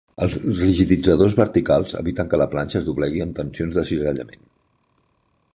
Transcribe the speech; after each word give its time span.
Els 0.25 0.35
rigiditzadors 0.59 1.35
verticals 1.41 1.93
eviten 2.01 2.33
que 2.33 2.41
la 2.43 2.49
planxa 2.55 2.81
es 2.81 2.89
doblegui 2.89 3.23
en 3.27 3.37
tensions 3.41 3.79
de 3.79 3.85
cisallament. 3.93 4.45